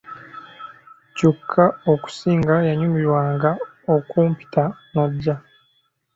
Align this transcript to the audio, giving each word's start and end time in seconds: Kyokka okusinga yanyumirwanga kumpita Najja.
Kyokka 1.15 1.65
okusinga 1.93 2.55
yanyumirwanga 2.67 3.49
kumpita 4.09 4.63
Najja. 4.93 5.35